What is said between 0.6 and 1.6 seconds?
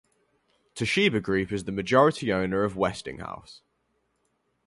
Toshiba Group